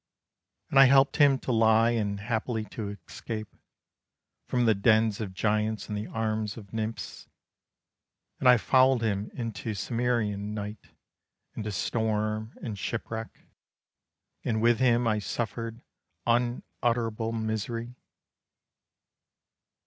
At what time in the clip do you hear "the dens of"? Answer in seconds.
4.65-5.35